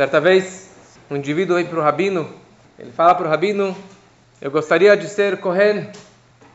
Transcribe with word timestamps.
Certa 0.00 0.18
vez, 0.18 0.70
um 1.10 1.16
indivíduo 1.16 1.56
vem 1.56 1.66
para 1.66 1.78
o 1.78 1.82
rabino, 1.82 2.26
ele 2.78 2.90
fala 2.90 3.14
para 3.14 3.26
o 3.26 3.28
rabino, 3.28 3.76
eu 4.40 4.50
gostaria 4.50 4.96
de 4.96 5.06
ser 5.06 5.38
Kohen. 5.42 5.90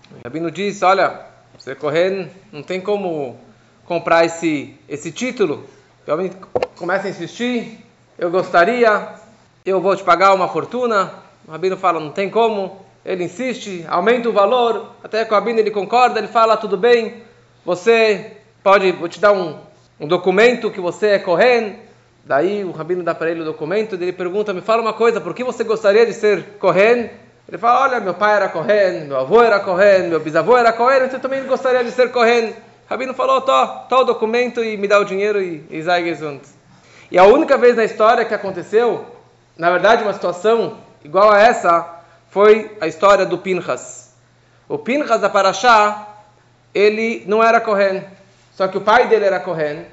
O 0.09 0.23
rabino 0.23 0.49
diz, 0.49 0.81
olha, 0.81 1.21
ser 1.59 1.75
Kohen 1.75 2.27
não 2.51 2.63
tem 2.63 2.81
como 2.81 3.39
comprar 3.85 4.25
esse, 4.25 4.73
esse 4.89 5.11
título. 5.11 5.63
O 6.07 6.11
homem 6.11 6.31
começa 6.75 7.05
a 7.05 7.11
insistir, 7.11 7.85
eu 8.17 8.31
gostaria, 8.31 9.09
eu 9.63 9.79
vou 9.79 9.95
te 9.95 10.03
pagar 10.03 10.33
uma 10.33 10.47
fortuna. 10.47 11.13
O 11.47 11.51
rabino 11.51 11.77
fala, 11.77 11.99
não 11.99 12.09
tem 12.09 12.31
como. 12.31 12.83
Ele 13.05 13.25
insiste, 13.25 13.85
aumenta 13.87 14.27
o 14.27 14.33
valor, 14.33 14.89
até 15.03 15.23
que 15.23 15.31
o 15.31 15.35
rabino 15.35 15.59
ele 15.59 15.69
concorda, 15.69 16.17
ele 16.17 16.29
fala, 16.29 16.57
tudo 16.57 16.77
bem, 16.77 17.21
você 17.63 18.37
pode, 18.63 18.91
vou 18.93 19.07
te 19.07 19.19
dar 19.19 19.33
um, 19.33 19.59
um 19.99 20.07
documento 20.07 20.71
que 20.71 20.81
você 20.81 21.09
é 21.09 21.19
Kohen. 21.19 21.85
Daí 22.25 22.63
o 22.63 22.71
rabino 22.71 23.03
dá 23.03 23.13
para 23.13 23.29
ele 23.29 23.41
o 23.41 23.45
documento, 23.45 23.93
ele 23.93 24.11
pergunta, 24.11 24.51
me 24.51 24.61
fala 24.61 24.81
uma 24.81 24.93
coisa, 24.93 25.21
por 25.21 25.35
que 25.35 25.43
você 25.43 25.63
gostaria 25.63 26.07
de 26.07 26.13
ser 26.13 26.57
Kohen? 26.57 27.11
Ele 27.47 27.57
fala, 27.59 27.81
olha, 27.83 27.99
meu 27.99 28.15
pai 28.15 28.35
era 28.35 28.49
Kohen, 28.49 29.05
meu 29.05 29.19
avô 29.19 29.43
era 29.43 29.59
Kohen, 29.59 30.09
meu 30.09 30.19
bisavô 30.19 30.57
era 30.57 30.73
Kohen, 30.73 31.03
então 31.03 31.17
eu 31.17 31.19
também 31.19 31.43
gostaria 31.43 31.83
de 31.83 31.91
ser 31.91 32.11
Kohen. 32.11 32.55
Rabino 32.89 33.13
falou, 33.13 33.41
tá, 33.41 33.67
tá 33.87 33.99
o 33.99 34.03
documento 34.03 34.63
e 34.63 34.75
me 34.75 34.87
dá 34.87 34.97
o 34.99 35.05
dinheiro 35.05 35.39
e, 35.39 35.63
e 35.69 35.79
zai 35.83 36.03
E 37.11 37.17
a 37.19 37.25
única 37.25 37.59
vez 37.59 37.75
na 37.75 37.83
história 37.83 38.25
que 38.25 38.33
aconteceu, 38.33 39.05
na 39.55 39.69
verdade 39.69 40.01
uma 40.01 40.13
situação 40.13 40.79
igual 41.03 41.31
a 41.31 41.39
essa, 41.39 41.87
foi 42.31 42.75
a 42.81 42.87
história 42.87 43.27
do 43.27 43.37
Pinchas. 43.37 44.15
O 44.67 44.79
Pinchas 44.79 45.21
da 45.21 45.29
Paraxá, 45.29 46.07
ele 46.73 47.23
não 47.27 47.43
era 47.43 47.61
Kohen, 47.61 48.03
só 48.55 48.67
que 48.67 48.79
o 48.79 48.81
pai 48.81 49.07
dele 49.07 49.25
era 49.25 49.39
Kohen, 49.39 49.85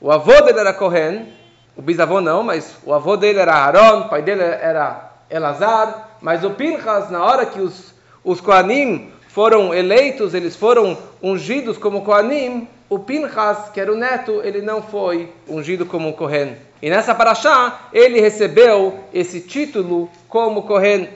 o 0.00 0.10
avô 0.10 0.40
dele 0.40 0.60
era 0.60 0.72
Kohen, 0.72 1.43
o 1.76 1.82
bisavô 1.82 2.20
não, 2.20 2.42
mas 2.42 2.76
o 2.84 2.92
avô 2.92 3.16
dele 3.16 3.38
era 3.38 3.54
Aaron, 3.54 4.00
o 4.00 4.08
pai 4.08 4.22
dele 4.22 4.42
era 4.42 5.12
Elazar, 5.28 6.10
mas 6.20 6.44
o 6.44 6.50
Pinchas, 6.50 7.10
na 7.10 7.24
hora 7.24 7.46
que 7.46 7.60
os, 7.60 7.92
os 8.22 8.40
Koanim 8.40 9.10
foram 9.28 9.74
eleitos, 9.74 10.34
eles 10.34 10.54
foram 10.54 10.96
ungidos 11.22 11.76
como 11.76 12.02
Koanim, 12.02 12.68
o 12.88 12.98
Pinchas, 12.98 13.70
que 13.72 13.80
era 13.80 13.92
o 13.92 13.96
neto, 13.96 14.40
ele 14.44 14.62
não 14.62 14.80
foi 14.82 15.32
ungido 15.48 15.84
como 15.84 16.12
Kohen. 16.12 16.56
E 16.80 16.90
nessa 16.90 17.14
paraxá, 17.14 17.88
ele 17.92 18.20
recebeu 18.20 19.00
esse 19.12 19.40
título 19.40 20.08
como 20.28 20.62
Kohen. 20.62 21.08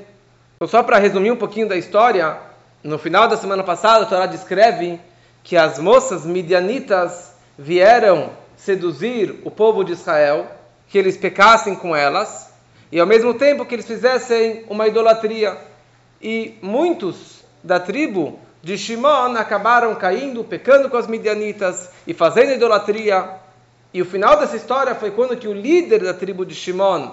Então, 0.57 0.67
só 0.67 0.83
para 0.83 0.99
resumir 0.99 1.31
um 1.31 1.37
pouquinho 1.37 1.69
da 1.69 1.77
história, 1.77 2.37
no 2.83 2.99
final 2.99 3.29
da 3.29 3.37
semana 3.37 3.63
passada, 3.63 4.05
a 4.05 4.09
Torá 4.09 4.27
descreve 4.27 4.99
que 5.45 5.57
as 5.57 5.79
moças 5.79 6.27
midianitas 6.27 7.35
vieram 7.57 8.31
seduzir 8.59 9.41
o 9.45 9.51
povo 9.51 9.85
de 9.85 9.93
Israel, 9.93 10.47
que 10.89 10.99
eles 10.99 11.17
pecassem 11.17 11.75
com 11.75 11.95
elas, 11.95 12.53
e 12.91 12.99
ao 12.99 13.07
mesmo 13.07 13.33
tempo 13.35 13.65
que 13.65 13.75
eles 13.75 13.87
fizessem 13.87 14.65
uma 14.69 14.87
idolatria. 14.87 15.57
E 16.21 16.57
muitos 16.61 17.45
da 17.63 17.79
tribo 17.79 18.39
de 18.63 18.77
Shimon 18.77 19.37
acabaram 19.37 19.95
caindo, 19.95 20.43
pecando 20.43 20.91
com 20.91 20.97
as 20.97 21.07
midianitas 21.07 21.91
e 22.07 22.13
fazendo 22.13 22.53
idolatria. 22.53 23.31
E 23.95 24.03
o 24.03 24.07
final 24.07 24.39
dessa 24.39 24.57
história 24.57 24.95
foi 24.95 25.11
quando 25.13 25.37
que 25.37 25.47
o 25.47 25.53
líder 25.53 26.03
da 26.03 26.13
tribo 26.13 26.45
de 26.45 26.55
Shimon, 26.55 27.13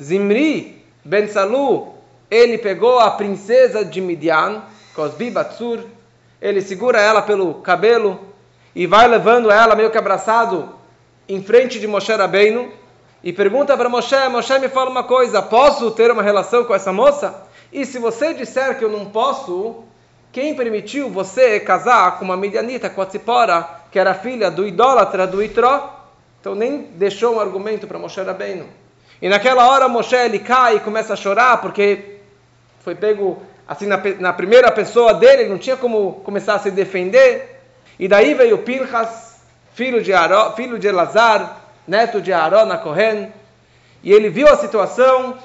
Zimri 0.00 0.84
Ben 1.04 1.28
Salu, 1.28 1.94
ele 2.30 2.58
pegou 2.58 2.98
a 2.98 3.10
princesa 3.12 3.84
de 3.84 4.00
Midian, 4.00 4.62
Cosbi 4.94 5.30
Batsur, 5.30 5.80
ele 6.40 6.60
segura 6.60 7.00
ela 7.00 7.22
pelo 7.22 7.54
cabelo 7.56 8.31
e 8.74 8.86
vai 8.86 9.06
levando 9.06 9.50
ela 9.50 9.74
meio 9.74 9.90
que 9.90 9.98
abraçado 9.98 10.68
em 11.28 11.42
frente 11.42 11.78
de 11.78 11.86
Moshe 11.86 12.12
Rabbeinu, 12.12 12.72
e 13.22 13.32
pergunta 13.32 13.76
para 13.76 13.88
Moshe: 13.88 14.16
Moshe, 14.28 14.58
me 14.58 14.68
fala 14.68 14.90
uma 14.90 15.04
coisa, 15.04 15.40
posso 15.40 15.90
ter 15.92 16.10
uma 16.10 16.22
relação 16.22 16.64
com 16.64 16.74
essa 16.74 16.92
moça? 16.92 17.46
E 17.72 17.86
se 17.86 17.98
você 17.98 18.34
disser 18.34 18.76
que 18.78 18.84
eu 18.84 18.90
não 18.90 19.06
posso, 19.06 19.84
quem 20.32 20.54
permitiu 20.54 21.08
você 21.08 21.60
casar 21.60 22.18
com 22.18 22.24
uma 22.24 22.36
midianita, 22.36 22.90
com 22.90 23.00
a 23.00 23.06
Tzipora, 23.06 23.68
que 23.90 23.98
era 23.98 24.14
filha 24.14 24.50
do 24.50 24.66
idólatra 24.66 25.26
do 25.26 25.42
Itró? 25.42 26.00
Então 26.40 26.54
nem 26.54 26.82
deixou 26.94 27.36
um 27.36 27.40
argumento 27.40 27.86
para 27.86 27.98
Moshe 27.98 28.20
Rabbeinu. 28.20 28.66
E 29.20 29.28
naquela 29.28 29.68
hora 29.68 29.88
Moshe 29.88 30.16
ele 30.16 30.40
cai 30.40 30.76
e 30.76 30.80
começa 30.80 31.12
a 31.12 31.16
chorar 31.16 31.60
porque 31.60 32.16
foi 32.80 32.96
pego 32.96 33.40
assim 33.68 33.86
na, 33.86 34.00
na 34.18 34.32
primeira 34.32 34.70
pessoa 34.72 35.14
dele, 35.14 35.42
ele 35.42 35.50
não 35.50 35.58
tinha 35.58 35.76
como 35.76 36.14
começar 36.24 36.54
a 36.54 36.58
se 36.58 36.70
defender. 36.70 37.51
E 38.02 38.08
daí 38.08 38.34
veio 38.34 38.58
Pinchas, 38.58 39.36
filho 39.74 40.02
de, 40.02 40.12
Aro, 40.12 40.56
filho 40.56 40.76
de 40.76 40.88
Elazar, 40.88 41.60
neto 41.86 42.20
de 42.20 42.32
Aaron 42.32 42.72
a 42.72 42.76
Kohen, 42.76 43.32
e 44.02 44.12
ele 44.12 44.28
viu 44.28 44.48
a 44.48 44.56
situação, 44.56 45.38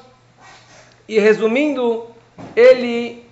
e 1.07 1.19
resumindo, 1.19 2.07
ele 2.55 3.23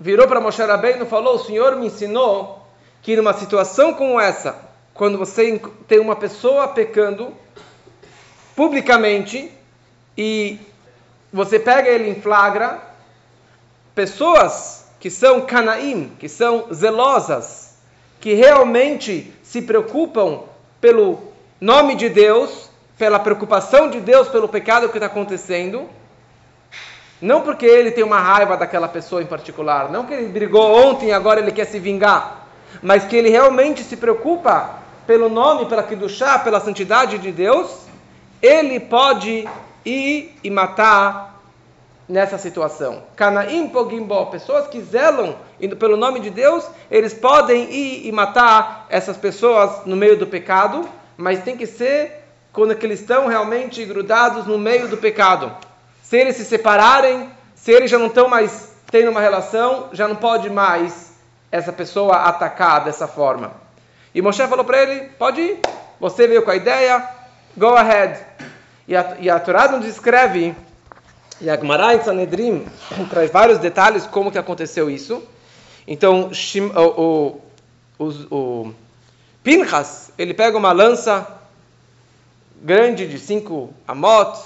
virou 0.00 0.26
para 0.26 0.40
Moshe 0.40 0.60
Rabbeinu 0.60 1.04
e 1.04 1.08
falou, 1.08 1.36
o 1.36 1.44
Senhor 1.44 1.76
me 1.76 1.86
ensinou 1.86 2.66
que 3.02 3.14
numa 3.14 3.34
situação 3.34 3.94
como 3.94 4.18
essa, 4.18 4.58
quando 4.92 5.16
você 5.16 5.60
tem 5.86 6.00
uma 6.00 6.16
pessoa 6.16 6.66
pecando 6.66 7.32
publicamente, 8.56 9.48
e 10.18 10.58
você 11.32 11.60
pega 11.60 11.88
ele 11.88 12.10
em 12.10 12.20
flagra, 12.20 12.80
pessoas 13.94 14.86
que 14.98 15.08
são 15.08 15.42
canaim, 15.42 16.10
que 16.18 16.28
são 16.28 16.66
zelosas, 16.74 17.65
que 18.20 18.34
realmente 18.34 19.32
se 19.42 19.62
preocupam 19.62 20.40
pelo 20.80 21.18
nome 21.60 21.94
de 21.94 22.08
Deus, 22.08 22.70
pela 22.98 23.18
preocupação 23.18 23.90
de 23.90 24.00
Deus 24.00 24.28
pelo 24.28 24.48
pecado 24.48 24.88
que 24.88 24.96
está 24.96 25.06
acontecendo, 25.06 25.88
não 27.20 27.40
porque 27.40 27.64
ele 27.64 27.90
tem 27.90 28.04
uma 28.04 28.20
raiva 28.20 28.56
daquela 28.56 28.88
pessoa 28.88 29.22
em 29.22 29.26
particular, 29.26 29.90
não 29.90 30.04
que 30.04 30.14
ele 30.14 30.28
brigou 30.28 30.86
ontem 30.86 31.08
e 31.08 31.12
agora 31.12 31.40
ele 31.40 31.52
quer 31.52 31.66
se 31.66 31.78
vingar, 31.78 32.46
mas 32.82 33.04
que 33.04 33.16
ele 33.16 33.30
realmente 33.30 33.82
se 33.82 33.96
preocupa 33.96 34.80
pelo 35.06 35.28
nome, 35.28 35.66
pela 35.66 35.82
Kiddushá, 35.82 36.38
pela 36.38 36.60
santidade 36.60 37.18
de 37.18 37.32
Deus, 37.32 37.86
ele 38.42 38.80
pode 38.80 39.48
ir 39.84 40.36
e 40.42 40.50
matar 40.50 41.35
nessa 42.08 42.38
situação. 42.38 43.02
Canaim 43.16 43.68
Pogimbo, 43.68 44.26
pessoas 44.26 44.68
que 44.68 44.80
zelam 44.80 45.36
pelo 45.78 45.96
nome 45.96 46.20
de 46.20 46.30
Deus, 46.30 46.66
eles 46.90 47.12
podem 47.12 47.70
ir 47.70 48.06
e 48.06 48.12
matar 48.12 48.86
essas 48.88 49.16
pessoas 49.16 49.84
no 49.84 49.96
meio 49.96 50.16
do 50.16 50.26
pecado, 50.26 50.88
mas 51.16 51.42
tem 51.42 51.56
que 51.56 51.66
ser 51.66 52.24
quando 52.52 52.72
eles 52.72 53.00
estão 53.00 53.26
realmente 53.26 53.84
grudados 53.84 54.46
no 54.46 54.58
meio 54.58 54.88
do 54.88 54.96
pecado. 54.96 55.52
Se 56.02 56.16
eles 56.16 56.36
se 56.36 56.44
separarem, 56.44 57.30
se 57.54 57.72
eles 57.72 57.90
já 57.90 57.98
não 57.98 58.06
estão 58.06 58.28
mais 58.28 58.72
tendo 58.90 59.10
uma 59.10 59.20
relação, 59.20 59.88
já 59.92 60.06
não 60.06 60.16
pode 60.16 60.48
mais 60.48 61.14
essa 61.50 61.72
pessoa 61.72 62.16
atacar 62.16 62.84
dessa 62.84 63.08
forma. 63.08 63.52
E 64.14 64.22
Moshe 64.22 64.46
falou 64.46 64.64
para 64.64 64.82
ele: 64.82 65.08
pode 65.18 65.40
ir, 65.40 65.60
você 66.00 66.26
veio 66.26 66.42
com 66.42 66.50
a 66.50 66.56
ideia, 66.56 67.06
go 67.56 67.74
ahead. 67.74 68.18
E 68.88 68.96
a, 68.96 69.16
e 69.18 69.28
a 69.28 69.40
Torá 69.40 69.68
nos 69.68 69.84
descreve, 69.84 70.54
e 71.40 71.50
a 71.50 71.94
em 71.94 72.02
Sanedrim 72.02 72.66
traz 73.10 73.30
vários 73.30 73.58
detalhes 73.58 74.06
como 74.06 74.32
que 74.32 74.38
aconteceu 74.38 74.90
isso. 74.90 75.22
Então, 75.86 76.30
o, 76.74 77.40
o, 77.98 78.04
o, 78.04 78.34
o 78.34 78.74
Pinchas, 79.42 80.10
ele 80.18 80.34
pega 80.34 80.58
uma 80.58 80.72
lança 80.72 81.26
grande 82.60 83.06
de 83.06 83.18
cinco 83.18 83.72
amot, 83.86 84.38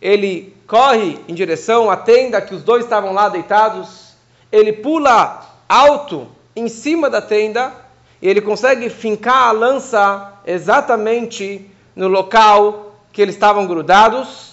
ele 0.00 0.54
corre 0.66 1.18
em 1.26 1.34
direção 1.34 1.90
à 1.90 1.96
tenda 1.96 2.40
que 2.40 2.54
os 2.54 2.62
dois 2.62 2.84
estavam 2.84 3.12
lá 3.12 3.28
deitados, 3.28 4.14
ele 4.52 4.72
pula 4.72 5.44
alto 5.68 6.28
em 6.54 6.68
cima 6.68 7.10
da 7.10 7.20
tenda 7.20 7.72
e 8.20 8.28
ele 8.28 8.40
consegue 8.40 8.88
fincar 8.90 9.48
a 9.48 9.52
lança 9.52 10.34
exatamente 10.46 11.68
no 11.96 12.06
local 12.06 12.94
que 13.12 13.20
eles 13.20 13.34
estavam 13.34 13.66
grudados, 13.66 14.47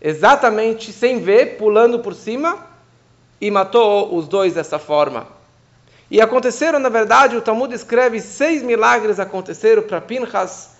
exatamente 0.00 0.92
sem 0.92 1.20
ver, 1.20 1.56
pulando 1.56 1.98
por 1.98 2.14
cima, 2.14 2.66
e 3.40 3.50
matou 3.50 4.14
os 4.14 4.26
dois 4.28 4.54
dessa 4.54 4.78
forma. 4.78 5.26
E 6.10 6.20
aconteceram, 6.20 6.78
na 6.78 6.88
verdade, 6.88 7.36
o 7.36 7.40
Talmud 7.40 7.72
escreve 7.74 8.20
seis 8.20 8.62
milagres 8.62 9.20
aconteceram 9.20 9.82
para 9.82 10.00
Pinchas, 10.00 10.70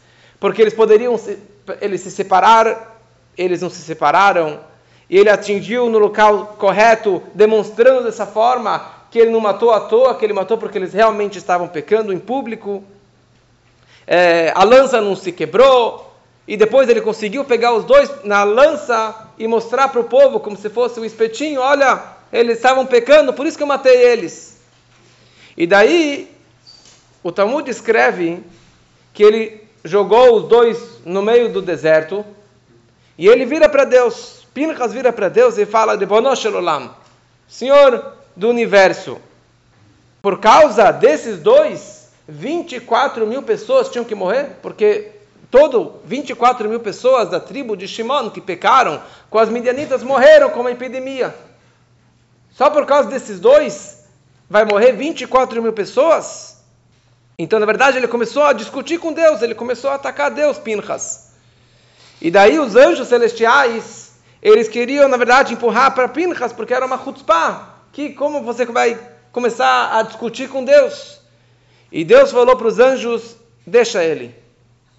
porque 0.41 0.61
eles 0.61 0.75
poderiam 0.75 1.17
se, 1.17 1.39
eles 1.81 2.01
se 2.01 2.11
separar, 2.11 3.01
eles 3.37 3.63
não 3.63 3.71
se 3.71 3.81
separaram, 3.83 4.61
e 5.09 5.17
ele 5.19 5.31
atingiu 5.31 5.89
no 5.89 5.99
local 5.99 6.57
correto, 6.59 7.23
demonstrando 7.35 8.05
dessa 8.05 8.27
forma 8.27 9.01
que 9.11 9.19
ele 9.19 9.31
não 9.31 9.41
matou 9.41 9.73
à 9.73 9.81
toa, 9.81 10.15
que 10.15 10.25
ele 10.25 10.33
matou 10.33 10.57
porque 10.57 10.79
eles 10.79 10.93
realmente 10.93 11.37
estavam 11.37 11.67
pecando 11.67 12.13
em 12.13 12.19
público. 12.19 12.85
É, 14.07 14.53
a 14.55 14.63
lança 14.63 15.01
não 15.01 15.17
se 15.17 15.33
quebrou, 15.33 16.10
e 16.47 16.57
depois 16.57 16.89
ele 16.89 17.01
conseguiu 17.01 17.45
pegar 17.45 17.73
os 17.73 17.85
dois 17.85 18.11
na 18.25 18.43
lança 18.43 19.29
e 19.39 19.47
mostrar 19.47 19.89
para 19.89 20.01
o 20.01 20.05
povo 20.05 20.41
como 20.41 20.57
se 20.57 20.69
fosse 20.69 20.99
um 20.99 21.05
espetinho: 21.05 21.61
olha, 21.61 22.03
eles 22.33 22.57
estavam 22.57 22.87
pecando, 22.87 23.33
por 23.33 23.47
isso 23.47 23.57
que 23.57 23.63
eu 23.63 23.69
matei 23.69 23.97
eles. 23.97 24.61
E 25.57 25.67
daí, 25.67 26.31
o 27.23 27.31
Talmud 27.31 27.71
escreve 27.71 28.43
que 29.13 29.23
ele 29.23 29.69
jogou 29.85 30.37
os 30.37 30.49
dois 30.49 31.01
no 31.05 31.23
meio 31.23 31.53
do 31.53 31.63
deserto, 31.63 32.25
E 33.19 33.29
ele 33.29 33.45
vira 33.45 33.69
para 33.69 33.85
Deus, 33.85 34.47
Pinchas 34.55 34.95
vira 34.95 35.13
para 35.13 35.29
Deus 35.29 35.59
e 35.59 35.67
fala, 35.67 35.97
Bonoshelolam, 35.97 36.95
Senhor 37.47 38.15
do 38.35 38.49
universo, 38.49 39.19
por 40.23 40.41
causa 40.41 40.91
desses 40.91 41.39
dois, 41.39 42.11
24 42.27 43.27
mil 43.27 43.43
pessoas 43.43 43.91
tinham 43.91 44.05
que 44.05 44.15
morrer, 44.15 44.57
porque 44.63 45.20
todo 45.51 46.01
24 46.05 46.69
mil 46.69 46.81
pessoas 46.81 47.29
da 47.29 47.41
tribo 47.41 47.77
de 47.77 47.89
Shimon 47.89 48.31
que 48.31 48.41
pecaram 48.41 49.03
com 49.29 49.39
as 49.39 49.49
midianitas 49.49 50.03
morreram 50.03 50.51
com 50.51 50.61
uma 50.61 50.71
epidemia. 50.71 51.35
Só 52.53 52.71
por 52.71 52.87
causa 52.87 53.09
desses 53.09 53.41
dois 53.41 54.05
vai 54.49 54.65
morrer 54.65 54.93
24 54.93 55.63
mil 55.63 55.73
pessoas? 55.73 56.59
Então, 57.39 57.59
na 57.59 57.67
verdade, 57.67 57.97
ele 57.97 58.07
começou 58.07 58.43
a 58.43 58.53
discutir 58.53 58.99
com 58.99 59.13
Deus, 59.13 59.41
ele 59.41 59.55
começou 59.55 59.91
a 59.91 59.95
atacar 59.95 60.31
Deus, 60.31 60.59
Pinchas. 60.59 61.31
E 62.21 62.31
daí 62.31 62.59
os 62.59 62.77
anjos 62.77 63.09
celestiais, 63.09 64.13
eles 64.43 64.69
queriam, 64.69 65.09
na 65.09 65.17
verdade, 65.17 65.55
empurrar 65.55 65.95
para 65.95 66.07
Pinchas, 66.07 66.53
porque 66.53 66.75
era 66.75 66.85
uma 66.85 67.03
chutzpah, 67.03 67.77
que 67.93 68.11
como 68.11 68.43
você 68.43 68.67
vai 68.67 69.01
começar 69.33 69.97
a 69.97 70.03
discutir 70.03 70.51
com 70.51 70.63
Deus? 70.63 71.19
E 71.91 72.05
Deus 72.05 72.31
falou 72.31 72.57
para 72.57 72.67
os 72.67 72.79
anjos, 72.79 73.37
deixa 73.67 74.05
ele. 74.05 74.35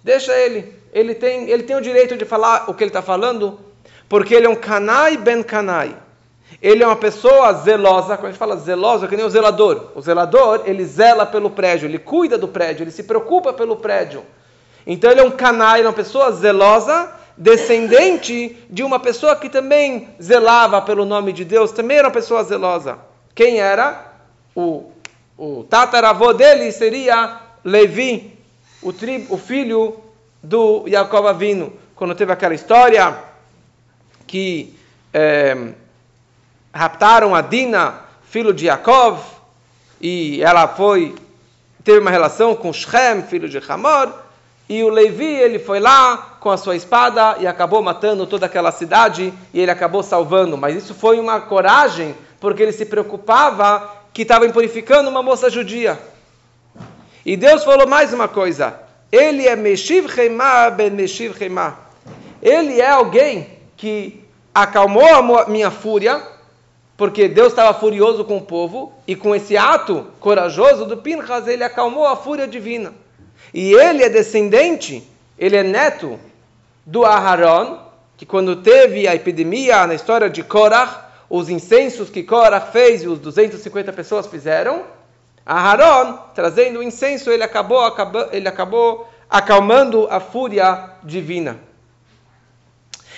Deixa 0.04 0.32
ele. 0.36 0.74
Ele 0.92 1.14
tem, 1.14 1.48
ele 1.48 1.62
tem 1.62 1.76
o 1.76 1.80
direito 1.80 2.16
de 2.16 2.24
falar 2.24 2.68
o 2.68 2.74
que 2.74 2.84
ele 2.84 2.90
está 2.90 3.02
falando, 3.02 3.58
porque 4.08 4.34
ele 4.34 4.46
é 4.46 4.50
um 4.50 4.54
canai 4.54 5.16
ben 5.16 5.42
canai. 5.42 5.96
Ele 6.60 6.82
é 6.82 6.86
uma 6.86 6.96
pessoa 6.96 7.52
zelosa, 7.54 8.16
quando 8.16 8.26
a 8.26 8.30
gente 8.30 8.38
fala 8.38 8.56
zelosa, 8.56 9.06
é 9.06 9.08
que 9.08 9.16
nem 9.16 9.24
o 9.24 9.30
zelador. 9.30 9.90
O 9.94 10.02
zelador, 10.02 10.62
ele 10.66 10.84
zela 10.84 11.24
pelo 11.24 11.50
prédio, 11.50 11.88
ele 11.88 11.98
cuida 11.98 12.36
do 12.36 12.46
prédio, 12.46 12.84
ele 12.84 12.90
se 12.90 13.04
preocupa 13.04 13.52
pelo 13.52 13.76
prédio. 13.76 14.22
Então 14.86 15.10
ele 15.10 15.20
é 15.20 15.24
um 15.24 15.30
canai, 15.30 15.80
ele 15.80 15.86
é 15.86 15.90
uma 15.90 15.96
pessoa 15.96 16.30
zelosa, 16.32 17.10
descendente 17.36 18.56
de 18.68 18.82
uma 18.82 19.00
pessoa 19.00 19.34
que 19.34 19.48
também 19.48 20.08
zelava 20.20 20.82
pelo 20.82 21.04
nome 21.04 21.32
de 21.32 21.44
Deus, 21.44 21.72
também 21.72 21.96
era 21.96 22.08
uma 22.08 22.14
pessoa 22.14 22.44
zelosa. 22.44 22.98
Quem 23.34 23.58
era? 23.58 24.12
O, 24.54 24.90
o 25.38 25.64
tataravô 25.64 26.32
dele 26.32 26.70
seria 26.70 27.40
Levi, 27.64 28.38
o, 28.82 28.92
tri, 28.92 29.26
o 29.30 29.38
filho 29.38 29.96
do 30.42 30.84
Jacob 30.88 31.26
Avino, 31.26 31.72
quando 31.94 32.14
teve 32.14 32.32
aquela 32.32 32.54
história 32.54 33.16
que 34.26 34.76
é, 35.14 35.72
raptaram 36.74 37.34
a 37.34 37.40
Dina, 37.40 38.00
filho 38.28 38.52
de 38.52 38.66
Jacob, 38.66 39.18
e 40.00 40.42
ela 40.42 40.66
foi 40.66 41.14
teve 41.84 41.98
uma 41.98 42.10
relação 42.10 42.54
com 42.54 42.72
Shem, 42.72 43.22
filho 43.28 43.48
de 43.48 43.58
Hamor, 43.58 44.12
e 44.68 44.82
o 44.84 44.88
Levi 44.88 45.24
ele 45.24 45.58
foi 45.58 45.80
lá 45.80 46.36
com 46.40 46.50
a 46.50 46.56
sua 46.56 46.76
espada 46.76 47.36
e 47.40 47.46
acabou 47.46 47.82
matando 47.82 48.26
toda 48.26 48.46
aquela 48.46 48.72
cidade 48.72 49.32
e 49.52 49.60
ele 49.60 49.70
acabou 49.70 50.02
salvando. 50.02 50.56
Mas 50.56 50.76
isso 50.76 50.94
foi 50.94 51.18
uma 51.18 51.40
coragem 51.40 52.14
porque 52.40 52.62
ele 52.62 52.72
se 52.72 52.86
preocupava 52.86 53.90
que 54.12 54.22
estava 54.22 54.46
impurificando 54.46 55.10
uma 55.10 55.22
moça 55.22 55.50
judia. 55.50 55.98
E 57.24 57.36
Deus 57.36 57.62
falou 57.62 57.86
mais 57.86 58.12
uma 58.12 58.26
coisa: 58.26 58.80
Ele 59.10 59.46
é 59.46 59.54
Meshiv 59.54 60.06
Reimá 60.06 60.70
ben 60.70 60.90
Meshiv 60.90 61.38
Reimá. 61.38 61.78
Ele 62.42 62.80
é 62.80 62.90
alguém 62.90 63.46
que 63.76 64.24
acalmou 64.52 65.38
a 65.38 65.46
minha 65.48 65.70
fúria, 65.70 66.20
porque 66.96 67.28
Deus 67.28 67.52
estava 67.52 67.78
furioso 67.78 68.24
com 68.24 68.38
o 68.38 68.42
povo, 68.42 68.92
e 69.06 69.14
com 69.14 69.34
esse 69.34 69.56
ato 69.56 70.08
corajoso 70.18 70.84
do 70.84 70.96
Pinchas, 70.96 71.46
ele 71.46 71.62
acalmou 71.62 72.06
a 72.06 72.16
fúria 72.16 72.46
divina. 72.46 72.92
E 73.54 73.72
ele 73.72 74.02
é 74.02 74.08
descendente, 74.08 75.08
ele 75.38 75.56
é 75.56 75.62
neto 75.62 76.18
do 76.84 77.04
Aharon, 77.04 77.78
que 78.16 78.26
quando 78.26 78.56
teve 78.56 79.06
a 79.06 79.14
epidemia 79.14 79.86
na 79.86 79.94
história 79.94 80.28
de 80.28 80.42
Korach, 80.42 81.04
os 81.30 81.48
incensos 81.48 82.10
que 82.10 82.22
Korach 82.22 82.72
fez 82.72 83.02
e 83.02 83.08
os 83.08 83.18
250 83.18 83.92
pessoas 83.92 84.26
fizeram, 84.26 84.82
Aharon, 85.44 86.18
trazendo 86.34 86.78
o 86.78 86.82
incenso, 86.82 87.30
ele 87.30 87.42
acabou, 87.42 87.84
acabou, 87.84 88.28
ele 88.32 88.48
acabou 88.48 89.08
acalmando 89.28 90.06
a 90.10 90.20
fúria 90.20 90.90
divina. 91.02 91.58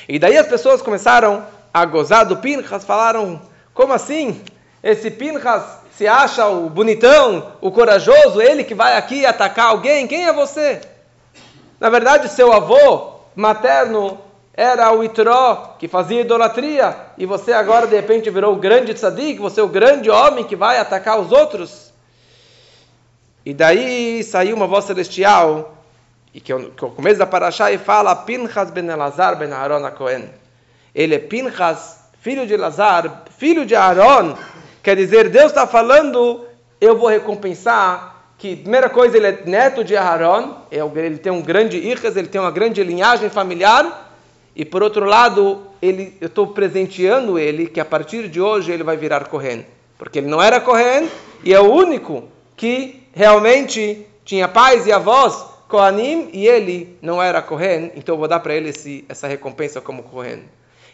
E 0.09 0.19
daí 0.19 0.37
as 0.37 0.47
pessoas 0.47 0.81
começaram 0.81 1.45
a 1.73 1.85
gozar 1.85 2.25
do 2.25 2.37
Pinchas, 2.37 2.85
falaram, 2.85 3.41
como 3.73 3.93
assim? 3.93 4.41
Esse 4.83 5.11
Pinchas 5.11 5.63
se 5.91 6.07
acha 6.07 6.47
o 6.47 6.69
bonitão, 6.69 7.53
o 7.61 7.71
corajoso, 7.71 8.41
ele 8.41 8.65
que 8.65 8.75
vai 8.75 8.97
aqui 8.97 9.25
atacar 9.25 9.67
alguém? 9.67 10.07
Quem 10.07 10.27
é 10.27 10.33
você? 10.33 10.81
Na 11.79 11.91
verdade, 11.91 12.29
seu 12.29 12.53
avô 12.53 13.15
materno 13.35 14.19
era 14.57 14.93
o 14.93 15.03
Itró, 15.03 15.75
que 15.79 15.89
fazia 15.89 16.21
idolatria, 16.21 16.97
e 17.19 17.27
você 17.27 17.53
agora 17.53 17.87
de 17.87 17.97
repente 17.97 18.31
virou 18.31 18.53
o 18.55 18.59
grande 18.59 18.95
tzadik, 18.95 19.41
você 19.41 19.61
é 19.61 19.65
o 19.65 19.69
grande 19.69 20.09
homem 20.09 20.45
que 20.45 20.55
vai 20.55 20.79
atacar 20.79 21.19
os 21.19 21.33
outros? 21.33 21.93
E 23.45 23.53
daí 23.53 24.23
saiu 24.23 24.57
uma 24.57 24.67
voz 24.67 24.87
celestial, 24.87 25.77
e 26.33 26.41
que 26.41 26.53
o, 26.53 26.71
que 26.71 26.85
o 26.85 26.91
começo 26.91 27.19
da 27.19 27.27
Parashá, 27.27 27.71
e 27.71 27.79
fala 27.79 28.17
Pinchas 28.17 28.71
ben 28.71 28.89
Elazar 28.89 29.37
ben 29.37 29.53
Aaron 29.53 29.91
Cohen. 29.91 30.31
Ele 30.95 31.17
é 31.17 31.19
Pinchas, 31.19 32.01
filho 32.21 32.47
de 32.47 32.55
Elazar, 32.55 33.25
filho 33.37 33.67
de 33.67 33.75
Aaron. 33.75 34.35
Quer 34.83 34.97
dizer, 34.97 35.29
Deus 35.29 35.47
está 35.47 35.67
falando, 35.67 36.47
eu 36.81 36.97
vou 36.97 37.09
recompensar 37.09 38.33
que, 38.39 38.57
primeira 38.57 38.89
coisa, 38.89 39.17
ele 39.17 39.27
é 39.27 39.43
neto 39.45 39.85
de 39.85 39.95
Aaron, 39.95 40.57
é 40.71 40.79
ele 40.79 41.19
tem 41.19 41.31
um 41.31 41.43
grande 41.43 41.77
irres, 41.77 42.17
ele 42.17 42.29
tem 42.29 42.41
uma 42.41 42.51
grande 42.51 42.83
linhagem 42.83 43.29
familiar, 43.29 44.11
e 44.57 44.65
por 44.65 44.83
outro 44.83 45.05
lado, 45.05 45.67
ele, 45.83 46.17
eu 46.21 46.29
estou 46.29 46.47
presenteando 46.47 47.39
ele 47.39 47.67
que 47.67 47.81
a 47.81 47.85
partir 47.85 48.29
de 48.29 48.41
hoje 48.41 48.73
ele 48.73 48.85
vai 48.85 48.97
virar 48.97 49.27
Kohen. 49.27 49.67
Porque 49.99 50.19
ele 50.19 50.29
não 50.29 50.41
era 50.41 50.61
Kohen 50.61 51.11
e 51.43 51.53
é 51.53 51.61
o 51.61 51.71
único 51.71 52.34
que 52.57 53.07
realmente 53.13 54.07
tinha 54.25 54.49
pais 54.49 54.87
e 54.87 54.93
avós 54.93 55.55
Kohanim 55.69 56.31
e 56.33 56.47
ele 56.47 56.97
não 57.03 57.23
era 57.23 57.43
Kohen, 57.43 57.93
então 57.97 58.15
eu 58.15 58.19
vou 58.19 58.29
dar 58.29 58.41
para 58.41 58.55
ele 58.55 58.69
esse, 58.69 59.05
essa 59.09 59.27
recompensa 59.27 59.81
como 59.81 60.03
Kohen. 60.03 60.45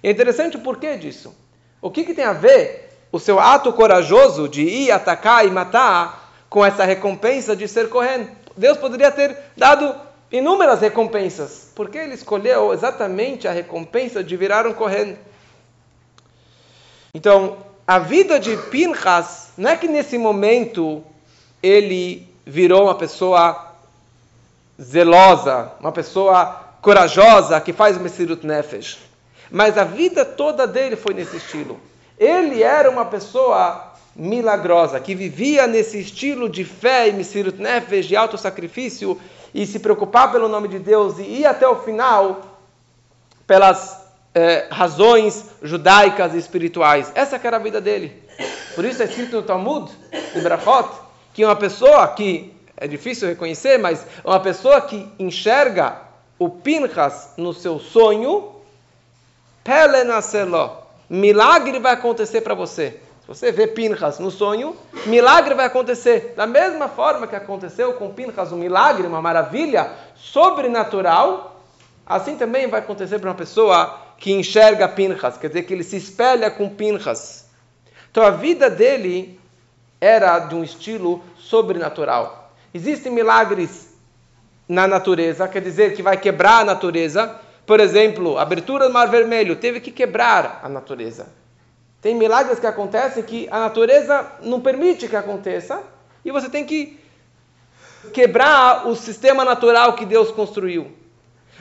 É 0.02 0.10
interessante 0.10 0.56
o 0.56 0.60
porquê 0.60 0.96
disso. 0.96 1.34
O 1.82 1.90
que, 1.90 2.04
que 2.04 2.14
tem 2.14 2.24
a 2.24 2.32
ver 2.32 2.90
o 3.12 3.18
seu 3.18 3.38
ato 3.38 3.72
corajoso 3.72 4.48
de 4.48 4.62
ir 4.62 4.90
atacar 4.90 5.46
e 5.46 5.50
matar 5.50 6.32
com 6.48 6.64
essa 6.64 6.84
recompensa 6.84 7.54
de 7.54 7.68
ser 7.68 7.88
Kohen? 7.88 8.28
Deus 8.56 8.78
poderia 8.78 9.10
ter 9.10 9.36
dado 9.56 9.94
inúmeras 10.30 10.80
recompensas. 10.80 11.72
Porque 11.74 11.98
ele 11.98 12.14
escolheu 12.14 12.72
exatamente 12.72 13.48
a 13.48 13.52
recompensa 13.52 14.22
de 14.22 14.36
virar 14.36 14.66
um 14.66 14.72
Kohen. 14.72 15.18
Então, 17.14 17.58
a 17.86 17.98
vida 17.98 18.38
de 18.38 18.56
Pinchas, 18.56 19.52
não 19.56 19.70
é 19.70 19.76
que 19.76 19.88
nesse 19.88 20.17
momento 20.17 21.05
ele 21.62 22.26
virou 22.46 22.84
uma 22.84 22.94
pessoa 22.94 23.74
zelosa, 24.81 25.72
uma 25.81 25.93
pessoa 25.93 26.69
corajosa 26.81 27.60
que 27.60 27.72
faz 27.72 27.96
o 27.96 28.00
Messirut 28.00 28.46
Nefesh. 28.46 28.98
Mas 29.50 29.76
a 29.76 29.84
vida 29.84 30.24
toda 30.24 30.67
dele 30.67 30.96
foi 30.96 31.12
nesse 31.12 31.36
estilo. 31.36 31.79
Ele 32.19 32.62
era 32.62 32.90
uma 32.90 33.05
pessoa 33.05 33.93
milagrosa, 34.14 35.00
que 35.00 35.14
vivia 35.14 35.67
nesse 35.67 35.98
estilo 36.00 36.48
de 36.48 36.64
fé 36.64 37.08
e 37.08 37.12
Messirut 37.12 37.60
Nefesh, 37.60 38.06
de 38.06 38.17
autossacrifício, 38.17 39.20
e 39.52 39.67
se 39.67 39.79
preocupar 39.79 40.31
pelo 40.31 40.48
nome 40.48 40.69
de 40.69 40.79
Deus 40.79 41.19
e 41.19 41.22
ir 41.22 41.46
até 41.46 41.67
o 41.67 41.76
final 41.76 42.43
pelas 43.46 44.00
eh, 44.34 44.69
razões 44.70 45.46
judaicas 45.62 46.34
e 46.34 46.38
espirituais. 46.38 47.10
Essa 47.14 47.40
era 47.43 47.56
a 47.56 47.60
vida 47.60 47.81
dele. 47.81 48.22
Por 48.74 48.84
isso 48.84 49.02
é 49.02 49.06
escrito 49.06 49.36
no 49.36 49.43
Talmud, 49.43 49.90
em 50.34 50.40
Brachot, 50.40 50.88
que 51.32 51.44
uma 51.44 51.56
pessoa 51.56 52.06
que, 52.08 52.55
é 52.77 52.87
difícil 52.87 53.29
reconhecer, 53.29 53.79
mas 53.79 54.06
uma 54.25 54.41
pessoa 54.41 54.81
que 54.81 55.08
enxerga 55.19 56.01
o 56.39 56.49
Pinchas 56.49 57.34
no 57.37 57.53
seu 57.53 57.79
sonho, 57.79 58.56
milagre 61.08 61.79
vai 61.79 61.93
acontecer 61.93 62.41
para 62.41 62.55
você. 62.55 63.01
Se 63.20 63.29
você 63.29 63.53
vê 63.53 63.67
Pinchas 63.67 64.19
no 64.19 64.31
sonho, 64.31 64.77
milagre 65.06 65.55
vai 65.55 65.67
acontecer. 65.67 66.34
Da 66.37 66.46
mesma 66.46 66.89
forma 66.89 67.27
que 67.27 67.37
aconteceu 67.37 67.93
com 67.94 68.13
Pinchas, 68.13 68.53
um 68.53 68.56
milagre, 68.56 69.06
uma 69.06 69.22
maravilha 69.22 69.91
sobrenatural, 70.17 71.60
assim 72.06 72.37
também 72.37 72.69
vai 72.69 72.81
acontecer 72.81 73.19
para 73.19 73.31
uma 73.31 73.37
pessoa 73.37 73.99
que 74.19 74.32
enxerga 74.32 74.87
Pinchas, 74.89 75.39
quer 75.39 75.49
dizer 75.49 75.63
que 75.63 75.72
ele 75.72 75.82
se 75.82 75.96
espelha 75.96 76.51
com 76.51 76.69
Pinchas. 76.69 77.46
Então 78.10 78.22
a 78.25 78.31
vida 78.31 78.69
dele 78.69 79.40
era 80.00 80.38
de 80.38 80.54
um 80.54 80.64
estilo 80.64 81.22
sobrenatural. 81.36 82.52
Existem 82.72 83.12
milagres 83.12 83.90
na 84.69 84.86
natureza, 84.86 85.48
quer 85.48 85.60
dizer 85.60 85.94
que 85.94 86.02
vai 86.02 86.16
quebrar 86.16 86.60
a 86.60 86.64
natureza. 86.64 87.36
Por 87.66 87.80
exemplo, 87.80 88.38
a 88.38 88.42
abertura 88.42 88.86
do 88.86 88.94
Mar 88.94 89.08
Vermelho 89.08 89.56
teve 89.56 89.80
que 89.80 89.90
quebrar 89.90 90.60
a 90.62 90.69
natureza. 90.69 91.26
Tem 92.00 92.14
milagres 92.14 92.58
que 92.58 92.66
acontecem 92.66 93.22
que 93.22 93.48
a 93.50 93.58
natureza 93.58 94.26
não 94.42 94.60
permite 94.60 95.06
que 95.06 95.16
aconteça 95.16 95.82
e 96.24 96.30
você 96.30 96.48
tem 96.48 96.64
que 96.64 96.98
quebrar 98.14 98.88
o 98.88 98.96
sistema 98.96 99.44
natural 99.44 99.94
que 99.94 100.06
Deus 100.06 100.30
construiu. 100.30 100.90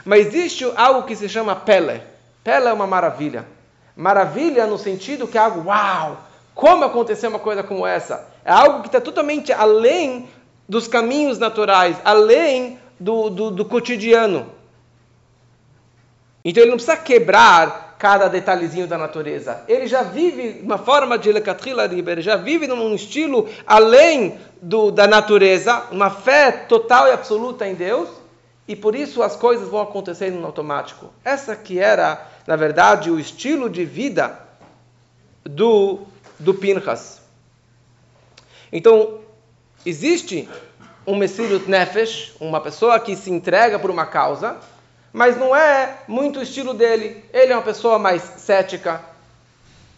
Mas 0.05 0.27
existe 0.27 0.72
algo 0.75 1.03
que 1.03 1.15
se 1.15 1.27
chama 1.27 1.55
pele. 1.55 2.01
Ela 2.46 2.69
é 2.69 2.74
uma 2.74 2.88
maravilha. 2.88 3.46
Maravilha 3.96 4.65
no 4.65 4.77
sentido 4.77 5.27
que 5.27 5.38
é 5.38 5.41
algo, 5.41 5.67
uau, 5.67 6.17
como 6.60 6.84
aconteceu 6.84 7.30
uma 7.30 7.39
coisa 7.39 7.63
como 7.63 7.88
essa? 7.88 8.28
É 8.44 8.51
algo 8.51 8.82
que 8.82 8.89
está 8.89 9.00
totalmente 9.00 9.54
além 9.54 10.28
dos 10.68 10.89
caminhos 10.89 11.39
naturais, 11.39 11.96
além 12.04 12.78
do, 13.00 13.30
do, 13.30 13.50
do 13.50 13.63
cotidiano. 13.63 14.46
Então 16.44 16.62
ele 16.62 16.72
não 16.72 16.75
precisa 16.75 16.98
quebrar 16.98 17.96
cada 17.98 18.28
detalhezinho 18.28 18.88
da 18.88 18.98
natureza. 18.98 19.63
Ele 19.70 19.88
já 19.88 20.04
vive 20.04 20.60
uma 20.62 20.78
forma 20.78 21.18
de 21.18 21.32
Lekatrila 21.32 21.88
Riber, 21.88 22.20
já 22.20 22.36
vive 22.36 22.68
num 22.68 22.94
estilo 22.94 23.48
além 23.66 24.38
do, 24.62 24.92
da 24.92 25.08
natureza, 25.08 25.84
uma 25.94 26.10
fé 26.10 26.51
total 26.51 27.08
e 27.08 27.12
absoluta 27.13 27.66
em 27.66 27.74
Deus, 27.74 28.10
e 28.68 28.75
por 28.75 28.96
isso 28.96 29.24
as 29.24 29.38
coisas 29.38 29.70
vão 29.70 29.80
acontecendo 29.80 30.38
no 30.38 30.46
automático. 30.46 31.10
Essa 31.24 31.56
que 31.56 31.80
era, 31.80 32.28
na 32.46 32.58
verdade, 32.58 33.10
o 33.10 33.18
estilo 33.18 33.70
de 33.70 33.86
vida 33.86 34.38
do, 35.46 36.01
do 36.39 36.53
Pinchas. 36.53 37.22
Então, 38.72 39.19
existe 39.86 40.48
um 41.05 41.15
Messirut 41.15 41.69
Nefesh, 41.69 42.34
uma 42.39 42.62
pessoa 42.62 43.00
que 43.00 43.15
se 43.15 43.29
entrega 43.31 43.79
por 43.79 43.89
uma 43.89 44.05
causa, 44.05 44.58
mas 45.12 45.38
não 45.38 45.55
é 45.55 45.98
muito 46.08 46.39
o 46.39 46.43
estilo 46.43 46.74
dele. 46.74 47.24
Ele 47.34 47.51
é 47.51 47.55
uma 47.55 47.63
pessoa 47.63 47.98
mais 47.98 48.22
cética. 48.38 49.01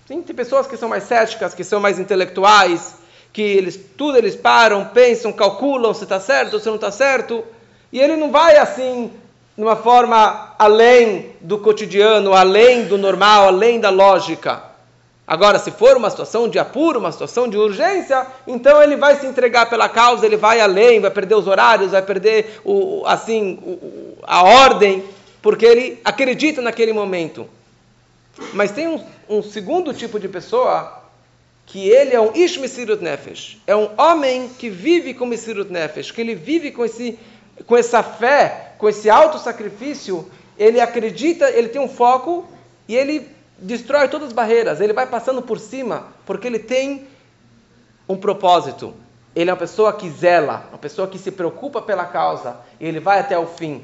Sim, 0.08 0.22
tem 0.22 0.36
pessoas 0.36 0.68
que 0.68 0.78
são 0.78 0.90
mais 0.90 1.04
céticas, 1.04 1.54
que 1.54 1.64
são 1.64 1.80
mais 1.80 2.00
intelectuais, 2.00 2.96
que 3.34 3.42
eles 3.42 3.80
tudo 3.98 4.18
eles 4.18 4.36
param, 4.36 4.86
pensam, 4.86 5.32
calculam 5.32 5.94
se 5.94 6.04
está 6.04 6.20
certo 6.20 6.54
ou 6.54 6.60
se 6.60 6.68
não 6.68 6.76
está 6.76 6.92
certo. 6.92 7.44
E 7.92 8.00
ele 8.00 8.16
não 8.16 8.32
vai 8.32 8.58
assim, 8.58 9.12
numa 9.58 9.76
forma 9.76 10.56
além 10.58 11.34
do 11.42 11.60
cotidiano, 11.60 12.34
além 12.34 12.86
do 12.86 12.98
normal, 12.98 13.48
além 13.48 13.80
da 13.80 13.90
lógica. 13.90 14.71
Agora, 15.26 15.60
se 15.60 15.72
for 15.72 15.96
uma 15.96 16.10
situação 16.10 16.50
de 16.50 16.60
apuro, 16.60 17.00
uma 17.00 17.12
situação 17.12 17.48
de 17.48 17.58
urgência, 17.58 18.26
então 18.46 18.82
ele 18.82 18.96
vai 18.96 19.20
se 19.20 19.26
entregar 19.26 19.70
pela 19.70 19.88
causa, 19.88 20.26
ele 20.26 20.36
vai 20.36 20.60
além, 20.60 21.00
vai 21.00 21.12
perder 21.12 21.36
os 21.36 21.48
horários, 21.48 21.92
vai 21.92 22.02
perder 22.02 22.60
o, 22.66 23.04
assim 23.06 23.58
o, 23.64 24.18
a 24.24 24.44
ordem, 24.44 25.04
porque 25.42 25.66
ele 25.66 26.02
acredita 26.04 26.62
naquele 26.62 26.92
momento. 26.92 27.48
Mas 28.54 28.72
tem 28.72 28.88
um, 28.88 29.04
um 29.30 29.44
segundo 29.44 29.94
tipo 29.94 30.20
de 30.20 30.28
pessoa 30.28 31.02
que 31.66 31.88
ele 31.88 32.14
é 32.14 32.20
um 32.20 32.36
Ish 32.36 32.58
Mesirut 32.58 33.02
Nefesh, 33.02 33.58
é 33.66 33.76
um 33.76 33.90
homem 33.98 34.50
que 34.50 34.70
vive 34.70 35.14
com 35.14 35.26
Mesirut 35.26 35.72
Nefesh, 35.72 36.12
que 36.12 36.20
ele 36.20 36.36
vive 36.36 36.72
com, 36.72 36.84
esse, 36.84 37.18
com 37.66 37.78
essa 37.78 38.04
fé, 38.04 38.74
com 38.78 38.90
esse 38.90 39.10
auto 39.10 39.38
sacrifício, 39.40 40.30
ele 40.58 40.82
acredita, 40.82 41.50
ele 41.50 41.70
tem 41.70 41.80
um 41.80 41.88
foco 41.88 42.46
e 42.88 42.96
ele 42.96 43.26
destrói 43.62 44.08
todas 44.08 44.30
as 44.30 44.34
barreiras, 44.34 44.82
ele 44.82 44.92
vai 44.92 45.06
passando 45.06 45.42
por 45.42 45.60
cima, 45.60 46.08
porque 46.26 46.48
ele 46.48 46.60
tem 46.60 47.08
um 48.10 48.18
propósito. 48.18 48.94
Ele 49.36 49.50
é 49.50 49.54
uma 49.54 49.60
pessoa 49.60 49.94
que 49.94 50.10
zela, 50.10 50.66
uma 50.70 50.78
pessoa 50.78 51.08
que 51.08 51.18
se 51.18 51.32
preocupa 51.32 51.82
pela 51.82 52.06
causa, 52.06 52.58
e 52.80 52.86
ele 52.86 53.00
vai 53.00 53.20
até 53.20 53.38
o 53.38 53.46
fim. 53.46 53.84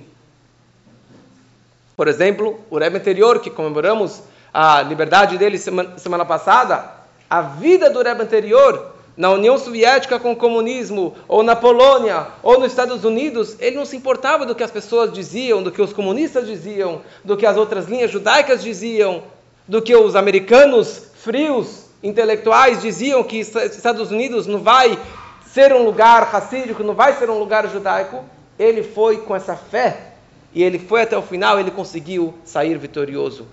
Por 1.96 2.08
exemplo, 2.08 2.60
o 2.70 2.78
Rebbe 2.78 2.98
anterior, 2.98 3.40
que 3.40 3.50
comemoramos 3.50 4.22
a 4.54 4.82
liberdade 4.82 5.38
dele 5.38 5.58
semana, 5.58 5.98
semana 5.98 6.26
passada, 6.26 6.92
a 7.30 7.42
vida 7.42 7.90
do 7.90 8.02
Rebbe 8.02 8.24
anterior, 8.24 8.94
na 9.16 9.32
União 9.32 9.58
Soviética 9.58 10.20
com 10.20 10.34
o 10.34 10.36
comunismo, 10.36 11.16
ou 11.28 11.42
na 11.42 11.56
Polônia, 11.56 12.28
ou 12.44 12.60
nos 12.60 12.72
Estados 12.72 13.04
Unidos, 13.04 13.56
ele 13.60 13.78
não 13.78 13.86
se 13.86 13.96
importava 13.96 14.46
do 14.46 14.54
que 14.54 14.64
as 14.64 14.70
pessoas 14.70 15.12
diziam, 15.12 15.64
do 15.64 15.72
que 15.72 15.82
os 15.82 15.94
comunistas 15.94 16.46
diziam, 16.46 17.02
do 17.24 17.36
que 17.36 17.46
as 17.46 17.58
outras 17.58 17.86
linhas 17.86 18.12
judaicas 18.12 18.62
diziam 18.62 19.24
do 19.68 19.82
que 19.82 19.96
os 19.96 20.16
americanos 20.16 21.12
frios, 21.16 21.86
intelectuais, 22.02 22.82
diziam 22.82 23.24
que 23.24 23.40
Estados 23.40 24.12
Unidos 24.12 24.48
não 24.48 24.60
vai 24.60 24.98
ser 25.46 25.74
um 25.74 25.84
lugar 25.84 26.24
racídico, 26.24 26.84
não 26.84 26.94
vai 26.94 27.14
ser 27.14 27.30
um 27.30 27.40
lugar 27.40 27.68
judaico. 27.68 28.24
Ele 28.58 28.84
foi 28.84 29.18
com 29.18 29.36
essa 29.36 29.56
fé 29.56 30.14
e 30.54 30.64
ele 30.64 30.80
foi 30.80 31.02
até 31.02 31.18
o 31.18 31.22
final, 31.22 31.60
ele 31.60 31.72
conseguiu 31.72 32.34
sair 32.44 32.78
vitorioso. 32.78 33.48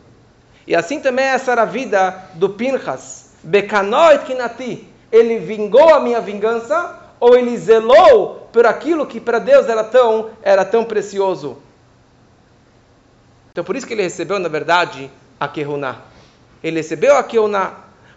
E 0.67 0.75
assim 0.75 1.01
também 1.01 1.25
essa 1.25 1.53
era 1.53 1.63
a 1.63 1.67
vida 1.67 2.31
do 2.35 2.51
Pinchas. 2.51 3.25
Bekanoit 3.43 4.25
kinati. 4.25 4.89
Ele 5.13 5.39
vingou 5.39 5.95
a 5.95 6.01
minha 6.01 6.21
vingança 6.21 6.99
ou 7.21 7.37
ele 7.37 7.57
zelou 7.57 8.49
por 8.53 8.67
aquilo 8.67 9.07
que 9.07 9.21
para 9.21 9.39
Deus 9.39 9.69
era 9.69 9.85
tão, 9.85 10.31
era 10.43 10.65
tão 10.65 10.85
precioso. 10.85 11.59
Então 13.53 13.63
por 13.63 13.77
isso 13.77 13.87
que 13.87 13.93
ele 13.93 14.03
recebeu, 14.03 14.39
na 14.39 14.49
verdade, 14.49 15.11
a 15.45 15.49
Kehuná. 15.49 15.97
Ele 16.63 16.77
recebeu 16.77 17.17
a 17.17 17.23
Kehuná, 17.23 17.73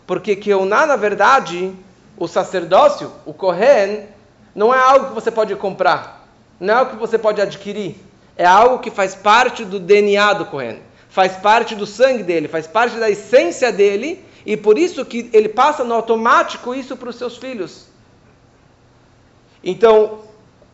porque 0.06 0.36
Kehuná, 0.36 0.86
na 0.86 0.96
verdade, 0.96 1.74
o 2.18 2.28
sacerdócio, 2.28 3.12
o 3.26 3.34
Kohen, 3.34 4.08
não 4.56 4.74
é 4.74 4.80
algo 4.80 5.08
que 5.08 5.14
você 5.14 5.30
pode 5.30 5.56
comprar, 5.56 6.28
não 6.60 6.74
é 6.74 6.78
algo 6.78 6.92
que 6.92 6.98
você 6.98 7.18
pode 7.18 7.42
adquirir, 7.42 7.96
é 8.36 8.46
algo 8.46 8.80
que 8.80 8.90
faz 8.90 9.14
parte 9.14 9.66
do 9.66 9.80
DNA 9.80 10.34
do 10.34 10.46
Kohen, 10.46 10.82
faz 11.10 11.34
parte 11.38 11.76
do 11.76 11.86
sangue 11.86 12.24
dele, 12.24 12.48
faz 12.48 12.66
parte 12.66 12.98
da 12.98 13.10
essência 13.10 13.72
dele, 13.72 14.26
e 14.46 14.56
por 14.56 14.78
isso 14.78 15.06
que 15.06 15.30
ele 15.34 15.50
passa 15.50 15.84
no 15.84 15.94
automático 15.94 16.74
isso 16.74 16.96
para 16.96 17.10
os 17.10 17.18
seus 17.18 17.38
filhos. 17.38 17.88
Então, 19.64 20.20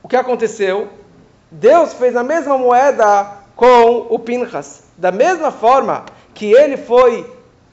o 0.03 0.07
que 0.07 0.15
aconteceu? 0.15 0.89
Deus 1.49 1.93
fez 1.93 2.15
a 2.15 2.23
mesma 2.23 2.57
moeda 2.57 3.43
com 3.55 4.07
o 4.09 4.19
Pinchas. 4.19 4.83
Da 4.97 5.11
mesma 5.11 5.51
forma 5.51 6.05
que 6.33 6.51
ele 6.51 6.77
foi 6.77 7.25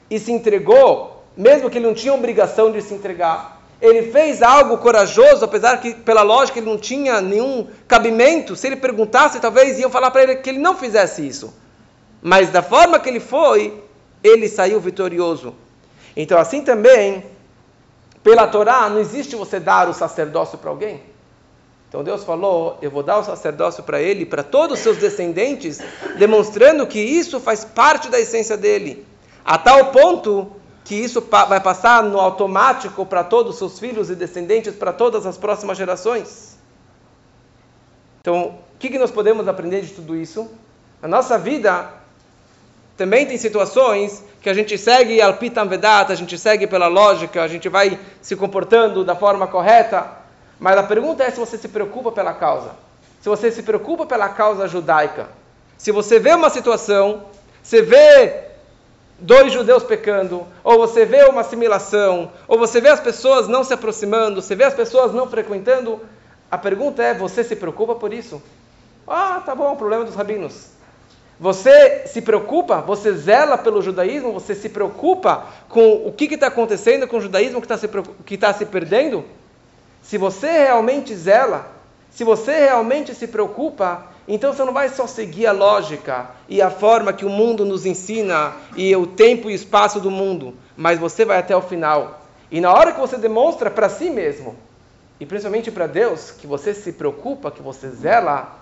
e 0.09 0.19
se 0.19 0.31
entregou, 0.31 1.23
mesmo 1.35 1.69
que 1.69 1.77
ele 1.77 1.87
não 1.87 1.93
tinha 1.93 2.13
obrigação 2.13 2.71
de 2.71 2.81
se 2.81 2.93
entregar, 2.93 3.61
ele 3.81 4.11
fez 4.11 4.43
algo 4.43 4.77
corajoso, 4.77 5.43
apesar 5.43 5.77
que 5.81 5.95
pela 5.95 6.21
lógica 6.21 6.59
ele 6.59 6.69
não 6.69 6.77
tinha 6.77 7.19
nenhum 7.19 7.67
cabimento. 7.87 8.55
Se 8.55 8.67
ele 8.67 8.75
perguntasse, 8.75 9.39
talvez 9.39 9.79
iam 9.79 9.89
falar 9.89 10.11
para 10.11 10.21
ele 10.21 10.35
que 10.35 10.49
ele 10.49 10.59
não 10.59 10.77
fizesse 10.77 11.27
isso. 11.27 11.51
Mas 12.21 12.49
da 12.49 12.61
forma 12.61 12.99
que 12.99 13.09
ele 13.09 13.19
foi, 13.19 13.83
ele 14.23 14.47
saiu 14.47 14.79
vitorioso. 14.79 15.55
Então, 16.15 16.37
assim 16.37 16.61
também, 16.61 17.25
pela 18.21 18.45
Torá, 18.45 18.87
não 18.87 18.99
existe 18.99 19.35
você 19.35 19.59
dar 19.59 19.89
o 19.89 19.93
sacerdócio 19.93 20.59
para 20.59 20.69
alguém. 20.69 21.01
Então 21.91 22.05
Deus 22.05 22.23
falou: 22.23 22.77
Eu 22.81 22.89
vou 22.89 23.03
dar 23.03 23.17
o 23.17 23.23
sacerdócio 23.23 23.83
para 23.83 24.01
ele, 24.01 24.25
para 24.25 24.43
todos 24.43 24.77
os 24.77 24.79
seus 24.81 24.95
descendentes, 24.95 25.81
demonstrando 26.17 26.87
que 26.87 27.01
isso 27.01 27.37
faz 27.37 27.65
parte 27.65 28.07
da 28.07 28.17
essência 28.17 28.55
dele, 28.55 29.05
a 29.43 29.57
tal 29.57 29.87
ponto 29.87 30.53
que 30.85 30.95
isso 30.95 31.19
vai 31.29 31.59
passar 31.59 32.01
no 32.01 32.17
automático 32.17 33.05
para 33.05 33.25
todos 33.25 33.51
os 33.53 33.57
seus 33.57 33.77
filhos 33.77 34.09
e 34.09 34.15
descendentes, 34.15 34.73
para 34.73 34.93
todas 34.93 35.25
as 35.25 35.37
próximas 35.37 35.77
gerações. 35.77 36.57
Então, 38.21 38.55
o 38.73 38.79
que, 38.79 38.89
que 38.89 38.97
nós 38.97 39.11
podemos 39.11 39.45
aprender 39.49 39.81
de 39.81 39.91
tudo 39.91 40.15
isso? 40.15 40.49
Na 41.01 41.09
nossa 41.09 41.37
vida, 41.37 41.89
também 42.95 43.25
tem 43.25 43.37
situações 43.37 44.23
que 44.41 44.49
a 44.49 44.53
gente 44.53 44.77
segue 44.77 45.21
alpitam 45.21 45.67
vedat, 45.67 46.09
a 46.09 46.15
gente 46.15 46.37
segue 46.37 46.67
pela 46.67 46.87
lógica, 46.87 47.43
a 47.43 47.49
gente 47.49 47.67
vai 47.67 47.99
se 48.21 48.35
comportando 48.37 49.03
da 49.03 49.13
forma 49.13 49.45
correta, 49.45 50.20
mas 50.61 50.77
a 50.77 50.83
pergunta 50.83 51.23
é 51.23 51.31
se 51.31 51.39
você 51.39 51.57
se 51.57 51.67
preocupa 51.67 52.11
pela 52.11 52.35
causa. 52.35 52.75
Se 53.19 53.27
você 53.27 53.51
se 53.51 53.63
preocupa 53.63 54.05
pela 54.05 54.29
causa 54.29 54.67
judaica. 54.67 55.27
Se 55.75 55.91
você 55.91 56.19
vê 56.19 56.35
uma 56.35 56.51
situação, 56.51 57.23
você 57.63 57.81
vê 57.81 58.43
dois 59.17 59.51
judeus 59.51 59.81
pecando, 59.81 60.45
ou 60.63 60.77
você 60.77 61.03
vê 61.03 61.23
uma 61.23 61.41
assimilação, 61.41 62.31
ou 62.47 62.59
você 62.59 62.79
vê 62.79 62.89
as 62.89 62.99
pessoas 62.99 63.47
não 63.47 63.63
se 63.63 63.73
aproximando, 63.73 64.39
você 64.39 64.53
vê 64.53 64.63
as 64.63 64.75
pessoas 64.75 65.11
não 65.11 65.27
frequentando, 65.27 65.99
a 66.51 66.59
pergunta 66.59 67.01
é: 67.01 67.15
você 67.15 67.43
se 67.43 67.55
preocupa 67.55 67.95
por 67.95 68.13
isso? 68.13 68.39
Ah, 69.07 69.41
tá 69.43 69.55
bom, 69.55 69.75
problema 69.75 70.05
dos 70.05 70.13
rabinos. 70.13 70.67
Você 71.39 72.05
se 72.05 72.21
preocupa, 72.21 72.81
você 72.81 73.13
zela 73.13 73.57
pelo 73.57 73.81
judaísmo, 73.81 74.31
você 74.31 74.53
se 74.53 74.69
preocupa 74.69 75.47
com 75.67 76.05
o 76.05 76.11
que 76.11 76.25
está 76.25 76.45
acontecendo 76.45 77.07
com 77.07 77.17
o 77.17 77.21
judaísmo 77.21 77.59
que 77.59 77.65
está 77.65 77.79
se, 77.79 78.37
tá 78.37 78.53
se 78.53 78.67
perdendo? 78.67 79.25
Se 80.11 80.17
você 80.17 80.51
realmente 80.63 81.15
zela, 81.15 81.71
se 82.09 82.25
você 82.25 82.65
realmente 82.65 83.15
se 83.15 83.27
preocupa, 83.27 84.07
então 84.27 84.51
você 84.51 84.65
não 84.65 84.73
vai 84.73 84.89
só 84.89 85.07
seguir 85.07 85.47
a 85.47 85.53
lógica 85.53 86.31
e 86.49 86.61
a 86.61 86.69
forma 86.69 87.13
que 87.13 87.23
o 87.23 87.29
mundo 87.29 87.63
nos 87.63 87.85
ensina 87.85 88.51
e 88.75 88.93
o 88.93 89.07
tempo 89.07 89.49
e 89.49 89.53
espaço 89.53 90.01
do 90.01 90.11
mundo, 90.11 90.53
mas 90.75 90.99
você 90.99 91.23
vai 91.23 91.39
até 91.39 91.55
o 91.55 91.61
final. 91.61 92.25
E 92.51 92.59
na 92.59 92.73
hora 92.73 92.91
que 92.91 92.99
você 92.99 93.15
demonstra 93.15 93.71
para 93.71 93.87
si 93.87 94.09
mesmo, 94.09 94.57
e 95.17 95.25
principalmente 95.25 95.71
para 95.71 95.87
Deus, 95.87 96.29
que 96.29 96.45
você 96.45 96.73
se 96.73 96.91
preocupa, 96.91 97.49
que 97.49 97.61
você 97.61 97.87
zela, 97.89 98.59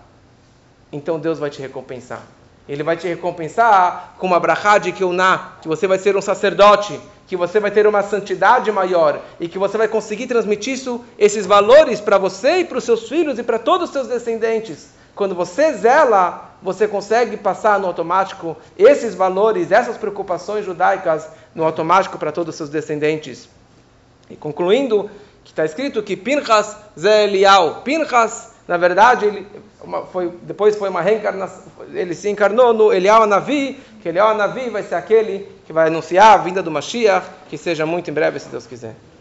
então 0.92 1.18
Deus 1.18 1.40
vai 1.40 1.50
te 1.50 1.60
recompensar. 1.60 2.22
Ele 2.68 2.84
vai 2.84 2.96
te 2.96 3.08
recompensar 3.08 4.14
com 4.20 4.28
uma 4.28 4.40
brachá 4.40 4.78
de 4.78 4.92
Keuná, 4.92 5.54
que 5.64 5.68
você 5.68 5.88
vai 5.88 5.98
ser 5.98 6.16
um 6.16 6.22
sacerdote, 6.22 7.02
que 7.30 7.38
você 7.38 7.60
vai 7.60 7.70
ter 7.70 7.86
uma 7.86 8.02
santidade 8.02 8.72
maior 8.72 9.22
e 9.40 9.48
que 9.48 9.60
você 9.60 9.78
vai 9.78 9.88
conseguir 9.88 10.26
transmitir 10.26 10.74
isso, 10.74 11.06
esses 11.16 11.46
valores 11.46 12.02
para 12.02 12.18
você 12.18 12.58
e 12.58 12.66
para 12.66 12.80
os 12.80 12.84
seus 12.84 13.08
filhos 13.08 13.38
e 13.38 13.44
para 13.44 13.60
todos 13.60 13.90
os 13.90 13.94
seus 13.94 14.08
descendentes. 14.08 14.90
Quando 15.14 15.36
você 15.36 15.74
zela 15.74 16.50
você 16.60 16.88
consegue 16.88 17.38
passar 17.38 17.80
no 17.80 17.86
automático 17.86 18.58
esses 18.76 19.14
valores, 19.14 19.72
essas 19.72 19.96
preocupações 19.96 20.66
judaicas 20.66 21.30
no 21.54 21.64
automático 21.64 22.18
para 22.18 22.32
todos 22.32 22.56
os 22.56 22.58
seus 22.58 22.70
descendentes. 22.70 23.48
E 24.28 24.36
concluindo, 24.36 25.08
que 25.44 25.52
está 25.52 25.64
escrito 25.64 26.02
que 26.02 26.18
Pinchas 26.18 26.76
Zé 27.00 27.26
Elial. 27.26 27.82
Pinchas, 27.84 28.56
na 28.70 28.78
verdade, 28.78 29.26
ele 29.26 29.48
uma, 29.84 30.06
foi, 30.06 30.32
depois 30.44 30.76
foi 30.76 30.90
uma 30.90 31.02
reencarnação, 31.02 31.64
ele 31.92 32.14
se 32.14 32.30
encarnou 32.30 32.72
no 32.72 32.94
Elial 32.94 33.26
Navi, 33.26 33.80
que 34.00 34.08
Elial 34.08 34.38
Navi 34.38 34.70
vai 34.70 34.84
ser 34.84 34.94
aquele 34.94 35.50
que 35.66 35.74
vai 35.74 35.88
anunciar 35.88 36.36
a 36.36 36.38
vinda 36.38 36.62
do 36.62 36.70
Mashiach, 36.70 37.26
que 37.50 37.58
seja 37.58 37.84
muito 37.88 38.12
em 38.12 38.14
breve, 38.14 38.40
se 38.40 38.48
Deus 38.48 38.68
quiser. 38.68 38.94